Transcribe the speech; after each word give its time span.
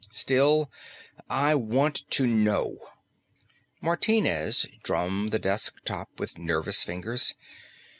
Still 0.09 0.71
I 1.29 1.53
want 1.53 2.09
to 2.09 2.25
know." 2.25 2.89
Martinez 3.81 4.65
drummed 4.81 5.29
the 5.31 5.37
desk 5.37 5.75
top 5.85 6.09
with 6.19 6.39
nervous 6.39 6.81
fingers. 6.83 7.35